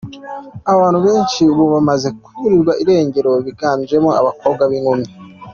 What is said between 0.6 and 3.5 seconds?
Abantu benshi ubu bamaze kuburirwa irengero